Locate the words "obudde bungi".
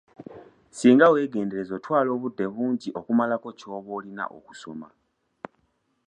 2.15-2.89